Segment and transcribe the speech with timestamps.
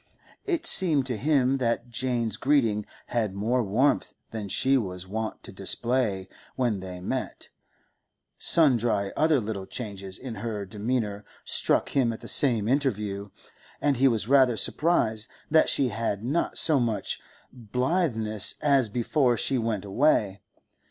[0.45, 5.51] It seemed to him that Jane's greeting had more warmth than she was wont to
[5.51, 7.49] display when they met;
[8.39, 13.29] sundry other little changes in her demeanour struck him at the same interview,
[13.79, 17.21] and he was rather surprised that she had not so much
[17.53, 20.41] blitheness as before she went away.